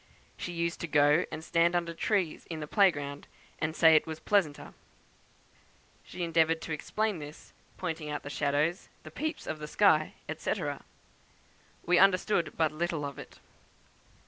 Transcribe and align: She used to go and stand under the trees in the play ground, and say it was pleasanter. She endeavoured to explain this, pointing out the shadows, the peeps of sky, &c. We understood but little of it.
She 0.35 0.51
used 0.51 0.81
to 0.81 0.87
go 0.87 1.25
and 1.31 1.43
stand 1.43 1.75
under 1.75 1.91
the 1.91 1.95
trees 1.95 2.47
in 2.47 2.59
the 2.59 2.65
play 2.65 2.89
ground, 2.89 3.27
and 3.59 3.75
say 3.75 3.95
it 3.95 4.07
was 4.07 4.19
pleasanter. 4.19 4.73
She 6.03 6.23
endeavoured 6.23 6.59
to 6.61 6.71
explain 6.71 7.19
this, 7.19 7.53
pointing 7.77 8.09
out 8.09 8.23
the 8.23 8.29
shadows, 8.31 8.89
the 9.03 9.11
peeps 9.11 9.45
of 9.45 9.69
sky, 9.69 10.15
&c. 10.35 10.53
We 11.85 11.99
understood 11.99 12.57
but 12.57 12.71
little 12.71 13.05
of 13.05 13.19
it. 13.19 13.37